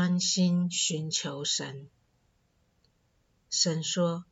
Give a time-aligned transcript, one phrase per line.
[0.00, 1.90] 专心寻求神。
[3.50, 4.24] 神说：“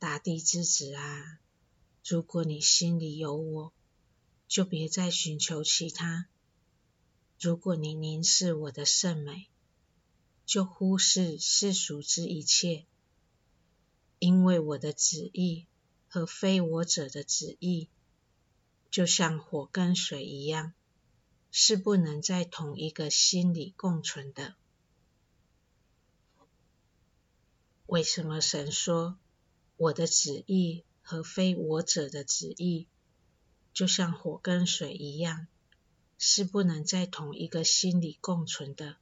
[0.00, 1.38] 大地之子啊，
[2.04, 3.72] 如果你心里有我，
[4.48, 6.24] 就别再寻求其他；
[7.38, 9.46] 如果你凝视我的圣美，
[10.44, 12.84] 就忽视世俗之一切。
[14.18, 15.66] 因为我的旨意
[16.08, 17.88] 和非我者的旨意，
[18.90, 20.72] 就像火跟水一样，
[21.52, 24.56] 是不能在同一个心里共存的。”
[27.94, 29.16] 为什么神说
[29.76, 32.88] 我的旨意和非我者的旨意，
[33.72, 35.46] 就像火跟水一样，
[36.18, 38.96] 是不能在同一个心里共存的？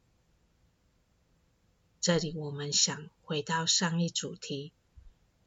[2.02, 4.72] 这里我们想回到上一主题，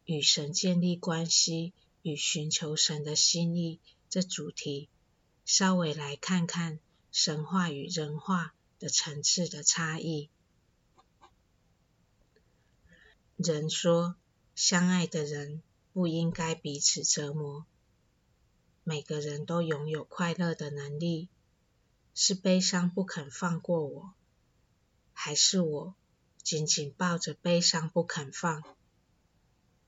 [0.06, 1.72] 与神建立关系
[2.02, 4.90] 与寻求神的心意这主题，
[5.46, 6.80] 稍微来看看
[7.12, 10.32] 神话与人话的层次的差异。
[13.38, 14.16] 人说，
[14.56, 17.66] 相爱的人不应该彼此折磨。
[18.86, 21.28] 每个人都拥有快乐的能力，
[22.14, 24.14] 是悲伤不肯放过我，
[25.12, 25.96] 还是我
[26.44, 28.64] 紧紧抱着悲伤不肯放？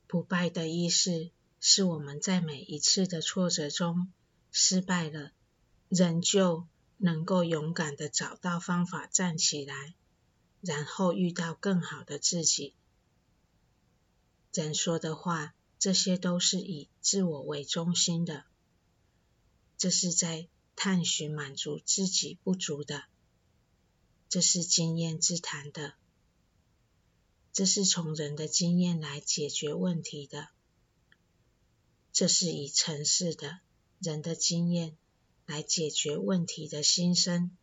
[0.08, 1.30] 不败的意思
[1.62, 4.12] 是我们在每一次的挫折中
[4.52, 5.32] 失败了，
[5.88, 6.68] 仍旧
[6.98, 9.94] 能够勇敢地找到方法站起来，
[10.60, 12.74] 然后遇到更好的自己。
[14.54, 18.46] 人说的话，这些都是以自我为中心的，
[19.78, 23.06] 这是在探寻满足自己不足的，
[24.30, 25.94] 这是经验之谈的，
[27.54, 30.50] 这是从人的经验来解决问题的，
[32.12, 33.60] 这是以城市的
[34.00, 34.98] 人的经验
[35.46, 37.56] 来解决问题的心声，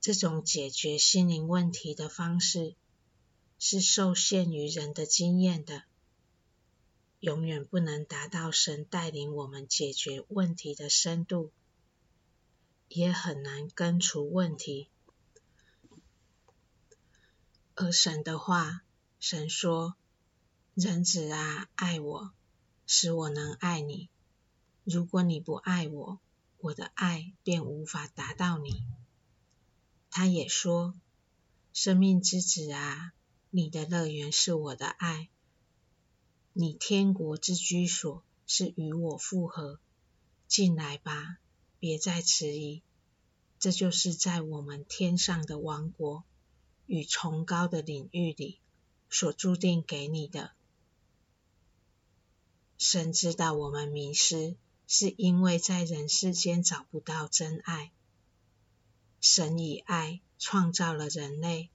[0.00, 2.74] 这种解决心灵问题的方式。
[3.60, 5.82] 是受限于人的经验的，
[7.18, 11.50] 永远不能达到神带领我们解决问题的深度，
[12.88, 14.88] 也很难根除问题。
[17.74, 18.82] 而神的话，
[19.18, 19.96] 神说
[20.74, 22.30] ：“人子啊，爱我，
[22.86, 24.08] 使我能爱你。
[24.84, 26.20] 如果你不爱我，
[26.58, 28.84] 我的爱便无法达到你。”
[30.10, 30.94] 他也说
[31.74, 33.12] ：“生命之子啊。”
[33.50, 35.30] 你的乐园是我的爱，
[36.52, 39.80] 你天国之居所是与我复合。
[40.46, 41.38] 进来吧，
[41.78, 42.82] 别再迟疑。
[43.58, 46.24] 这就是在我们天上的王国
[46.86, 48.60] 与崇高的领域里
[49.10, 50.52] 所注定给你的。
[52.76, 54.56] 神知道我们迷失，
[54.86, 57.92] 是因为在人世间找不到真爱。
[59.20, 61.70] 神以爱创造了人类。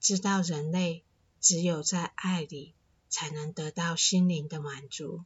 [0.00, 1.04] 知道人类
[1.40, 2.74] 只有在爱里
[3.08, 5.24] 才能得到心灵的满足。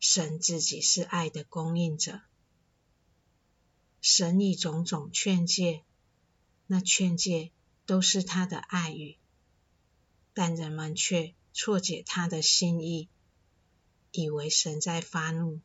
[0.00, 2.20] 神自己是爱的供应者。
[4.00, 5.84] 神以种种劝诫，
[6.66, 7.52] 那劝诫
[7.86, 9.16] 都是他的爱语，
[10.34, 13.08] 但人们却错解他的心意，
[14.10, 15.60] 以为神在发怒，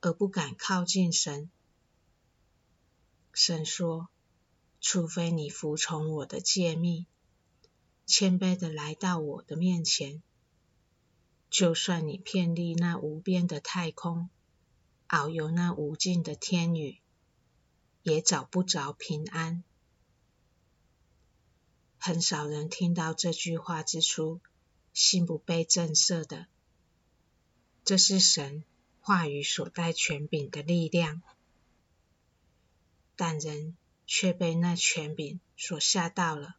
[0.00, 1.50] 而不敢靠近神。
[3.34, 4.08] 神说。
[4.82, 7.06] 除非你服从我的诫命，
[8.04, 10.20] 谦卑地来到我的面前，
[11.48, 14.28] 就算你遍历那无边的太空，
[15.08, 17.00] 遨游那无尽的天宇，
[18.02, 19.62] 也找不着平安。
[22.00, 24.40] 很少人听到这句话之初，
[24.92, 26.48] 心不被震慑的。
[27.84, 28.64] 这是神
[29.00, 31.22] 话语所带权柄的力量，
[33.14, 33.76] 但人。
[34.06, 36.56] 却被那权柄所吓到了，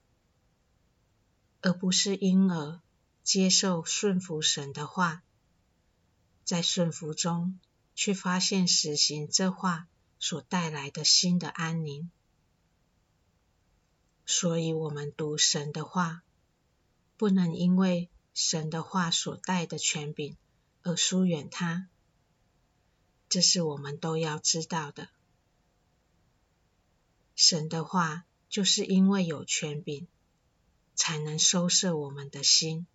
[1.62, 2.82] 而不是因而
[3.24, 5.24] 接受顺服神的话，
[6.44, 7.60] 在顺服中
[7.96, 9.88] 却发现实行这话
[10.20, 12.10] 所带来的新的安宁。
[14.26, 16.24] 所以，我们读神的话，
[17.18, 20.36] 不能因为神的话所带的权柄
[20.82, 21.88] 而疏远它，
[23.30, 25.10] 这是我们都要知道的。
[27.36, 30.08] 神的话，就是因为有权柄，
[30.96, 32.86] 才能收摄我们的心。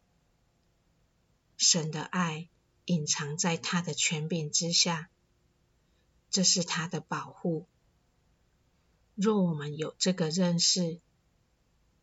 [1.57, 2.49] 神的爱
[2.85, 5.09] 隐藏在他的权柄之下，
[6.31, 7.67] 这是他的保护。
[9.17, 11.01] 若我们有这个认识，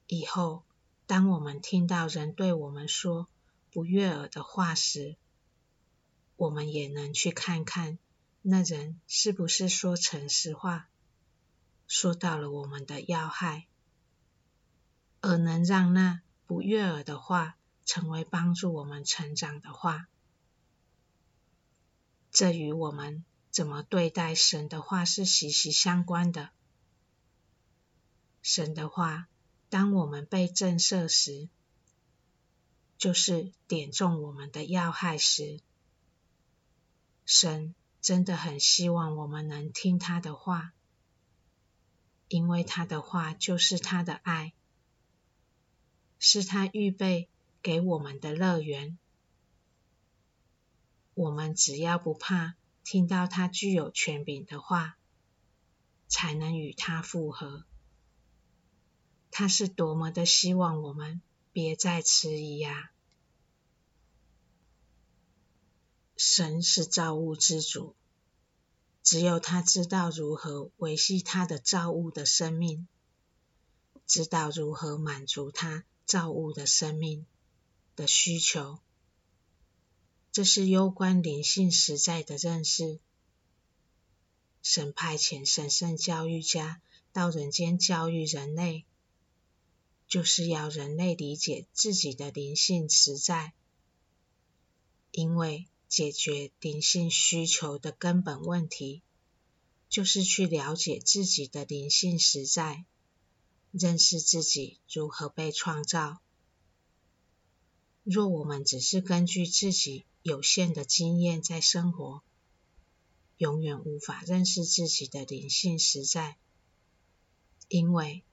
[0.08, 0.64] 以后
[1.08, 3.28] 当我们听到人对我们说
[3.72, 5.16] 不悦耳的话时，
[6.36, 7.98] 我们也能去看看
[8.42, 10.90] 那人是不是说诚实话。
[11.88, 13.68] 说到了我们的要害，
[15.22, 20.08] 而能让那不悦耳的话成为帮助我们成长的话。
[22.32, 26.50] 这与我们怎么对待神的话是息息相关的。
[28.42, 29.28] 神的话，
[29.70, 31.50] 当我们被震慑时，
[32.98, 35.60] 就是点中我们的要害时。
[37.26, 40.74] 神真的很希望我们能听他的话，
[42.28, 44.54] 因为他的话就是他的爱，
[46.20, 47.30] 是他预备
[47.62, 48.98] 给我们的乐园。
[51.14, 54.98] 我们只要不怕听到他具有权柄的话，
[56.08, 57.64] 才能与他复合。
[59.32, 62.92] 他是多么的希望我们别再迟疑呀！
[66.18, 67.96] 神是造物之主，
[69.16, 72.86] 只有他知道如何维系他的造物的生命，
[74.06, 77.26] 知道如何满足他造物的生命
[77.96, 78.78] 的需求。
[80.34, 83.00] 这是攸关灵性实在的认识。
[84.62, 86.82] 神派遣神圣教育家
[87.14, 88.84] 到人间教育人类，
[90.10, 93.54] 就是要人类理解自己的灵性实在，
[95.12, 95.68] 因为。
[95.96, 99.02] 解决灵性需求的根本问题，
[99.88, 102.84] 就是去了解自己的灵性实在，
[103.72, 106.20] 认识自己如何被创造。
[108.04, 112.22] 若我们只是根据自己有限的经验在生活，
[113.38, 116.36] 永远无法认识自己的灵性实在，
[117.70, 118.26] 因为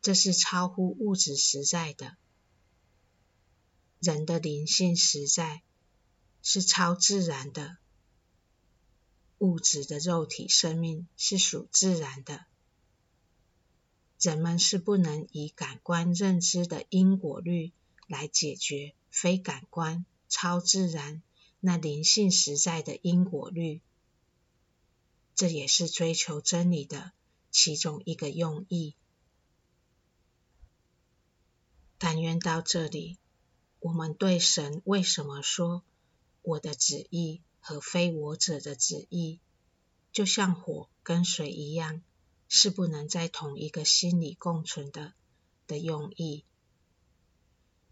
[0.00, 2.16] 这是超乎物质实在的。
[3.98, 5.64] 人的灵性实在。
[6.42, 7.76] 是超自然的，
[9.38, 12.46] 物质的肉体生命是属自然的。
[14.20, 17.72] 人们是不能以感官认知的因果律
[18.08, 21.22] 来解决非感官、超自然、
[21.60, 23.80] 那灵性实在的因果律。
[25.36, 27.12] 这也是追求真理的
[27.52, 28.96] 其中一个用意。
[31.96, 33.18] 但愿到这里，
[33.78, 35.84] 我们对神为什么说，
[36.48, 39.38] 我的旨意和非我者的旨意，
[40.12, 42.00] 就像火跟水一样，
[42.48, 45.12] 是不能在同一个心里共存的
[45.66, 46.46] 的用意。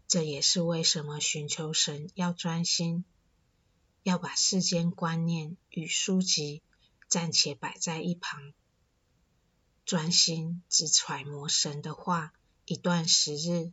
[0.07, 3.05] 这也是为什么寻求神要专心，
[4.01, 6.63] 要把世间观念与书籍
[7.07, 8.53] 暂且摆在一旁，
[9.85, 12.33] 专心只揣摩神的话
[12.65, 13.71] 一段时日，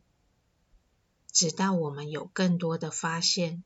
[1.31, 3.63] 直到我们有更多的发现。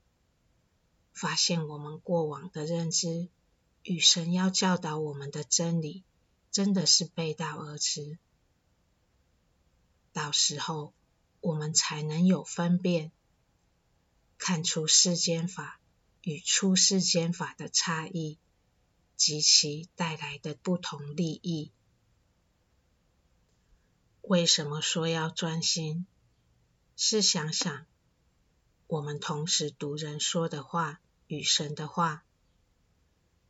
[1.13, 3.27] 发现我们过往的认知
[3.83, 6.03] 与神要教导我们的真理，
[6.51, 8.17] 真的是背道而驰。
[10.13, 10.93] 到时候，
[11.41, 13.11] 我们才能有分辨，
[14.37, 15.79] 看出世间法
[16.21, 18.37] 与出世间法的差异
[19.15, 21.71] 及其带来的不同利益。
[24.21, 26.05] 为什么说要专心？
[26.95, 27.85] 试想想，
[28.89, 30.99] 我们同时读人说的话。
[31.27, 32.23] 与神的话，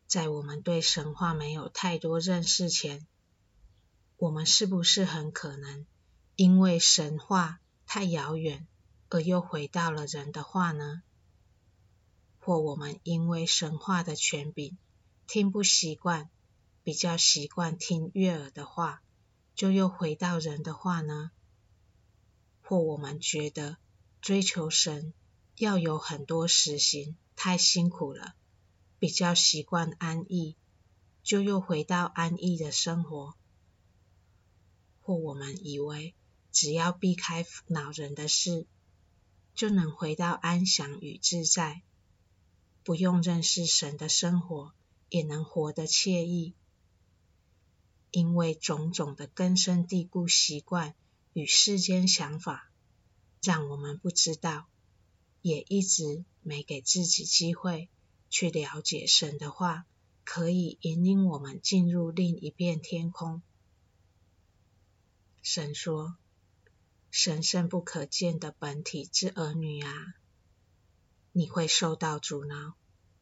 [0.06, 3.08] 在我们对神话没有太多认识前，
[4.18, 5.86] 我们是不是很可能
[6.36, 8.68] 因为神话太遥远，
[9.08, 11.04] 而又回到了人的话呢？
[12.42, 14.78] 或我们因为神话的权柄
[15.26, 16.30] 听不习惯，
[16.84, 19.02] 比较习惯听悦耳的话，
[19.56, 21.32] 就又回到人的话呢？
[22.62, 23.78] 或我们觉得
[24.20, 25.14] 追求神
[25.60, 27.16] 要有很多实行。
[27.36, 28.34] 太辛苦了，
[28.98, 30.58] 比较习惯安逸，
[31.24, 33.34] 就又回到安逸的生活。
[35.02, 36.16] 或我们以为
[36.52, 38.68] 只要避开恼人的事，
[39.54, 41.82] 就能回到安详与自在，
[42.84, 44.74] 不用认识神的生活
[45.10, 46.54] 也能活得惬意。
[48.12, 50.94] 因为种种的根深蒂固习惯
[51.34, 52.70] 与世间想法，
[53.42, 54.68] 让我们不知道。
[55.42, 57.90] 也一直没给自己机会
[58.30, 59.86] 去了解神的话，
[60.26, 63.42] 可以引领我们进入另一片天空。
[65.42, 66.18] 神说
[67.10, 70.14] ：“神圣不可见的本体之儿女啊，
[71.32, 72.76] 你会受到阻挠，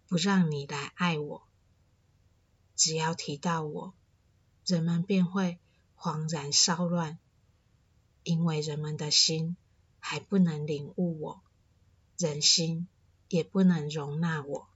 [0.08, 1.48] 不让你来爱我。
[2.76, 3.94] 只要提到我，
[4.66, 5.60] 人们便会
[5.96, 7.18] 惶然骚乱，
[8.24, 9.56] 因为人们的心
[10.00, 11.42] 还不能领悟我。”
[12.18, 12.88] 人心
[13.30, 14.68] 也不能容纳我。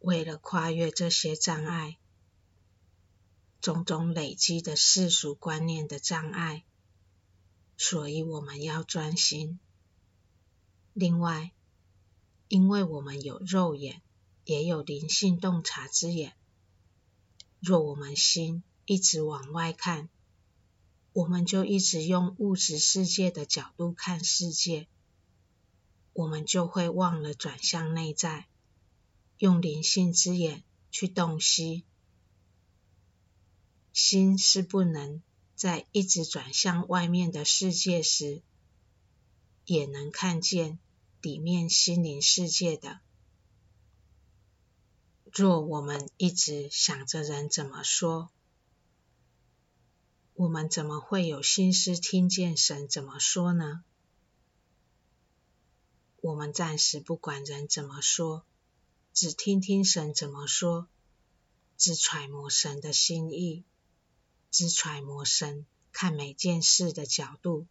[0.00, 1.98] 为了跨越这些障碍，
[3.60, 6.64] 种种累积的世俗观念的障碍
[7.76, 9.60] 所以我们要专心。
[10.92, 11.52] 另外，
[12.48, 14.02] 因为我们有肉眼，
[14.44, 16.34] 也有灵性洞察之眼。
[17.60, 20.08] 若我们心一直往外看，
[21.18, 24.86] 我们就一直用物质世界的角度看世界，
[26.12, 28.46] 我们就会忘了转向内在，
[29.38, 31.82] 用灵性之眼去洞悉。
[33.92, 35.20] 心是不能
[35.56, 38.40] 在一直转向外面的世界时，
[39.66, 40.78] 也能看见
[41.20, 43.00] 里面心灵世界的。
[45.32, 48.30] 若我们一直想着人怎么说，
[50.38, 53.82] 我们怎么会有心思听见神怎么说呢？
[56.20, 58.44] 我们暂时不管人怎么说，
[59.12, 60.86] 只听听神怎么说，
[61.76, 63.64] 只揣摩神的心意。
[64.52, 67.66] 只揣摩神看每件事的角度，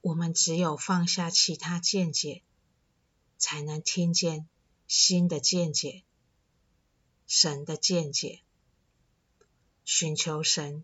[0.00, 2.42] 我们只有放下其他见解，
[3.36, 4.48] 才能听见
[4.88, 6.02] 新的见解，
[7.26, 8.40] 神的见解。
[9.84, 10.82] 寻求神，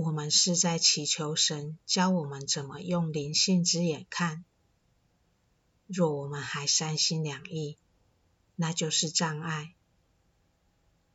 [0.00, 4.44] 我们是在祈求神教我们怎么用灵性之眼看。
[5.88, 7.76] 若我们还三心两意，
[8.54, 9.74] 那就是障碍，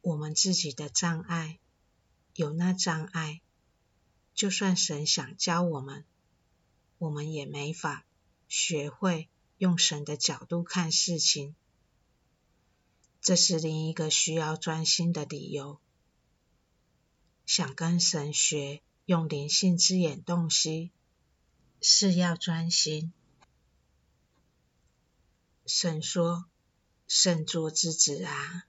[0.02, 1.60] 我们自己的障碍。
[2.36, 3.40] 有那障碍，
[4.36, 6.04] 就算神想教我们，
[6.98, 8.04] 我们也没法
[8.50, 11.56] 学会用神的角度看事情。
[13.22, 15.80] 这是另一个需要专心的理由。
[17.46, 20.92] 想跟神学用灵性之眼洞悉，
[21.82, 23.14] 是要专心。
[25.66, 26.46] 神说
[27.08, 28.66] ：“圣作之子啊，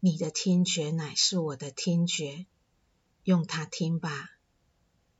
[0.00, 2.46] 你的听觉乃是我的听觉。”
[3.22, 4.30] 用它听吧，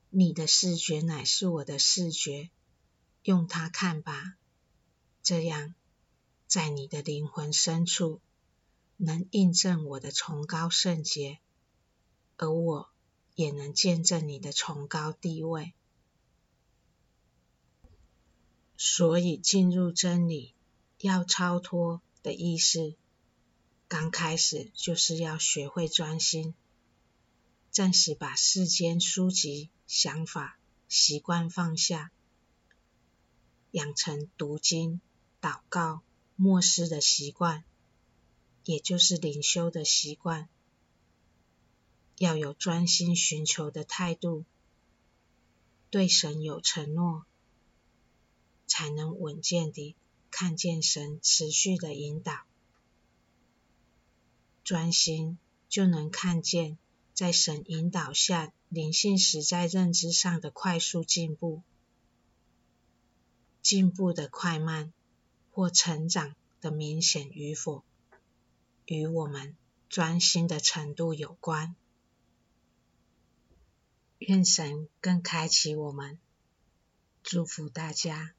[0.08, 2.50] 你的视觉乃是我的视觉，
[3.22, 4.36] 用它看吧。
[5.22, 5.74] 这样，
[6.46, 8.20] 在你的灵魂深处，
[8.96, 11.40] 能印证我的崇高圣洁，
[12.40, 12.88] 而我
[13.34, 15.74] 也能见证你的崇高地位。
[18.78, 20.54] 所以，进入真理，
[21.00, 22.94] 要超脱的意思，
[23.88, 26.54] 刚开始就是要学会专心。
[27.70, 32.10] 暂时把世间书籍、想法、习惯放下，
[33.72, 35.02] 养成读经、
[35.42, 36.00] 祷告、
[36.36, 37.64] 默思的习惯，
[38.64, 40.48] 也就是灵修的习惯。
[42.20, 44.44] 要有专心寻求的态度，
[45.88, 47.24] 对神有承诺，
[48.66, 49.96] 才能稳健地
[50.30, 52.42] 看见神持续的引导。
[54.62, 55.38] 专心
[55.70, 56.76] 就能看见。
[57.14, 61.62] 在神引导下，灵性实在认知上的快速进步，
[63.62, 64.92] 进步的快慢
[65.52, 67.82] 或成长的明显与否，
[68.84, 69.56] 与我们
[69.88, 71.74] 专心的程度有关。
[74.20, 76.18] 愿神更开启我们，
[77.22, 78.34] 祝福大家。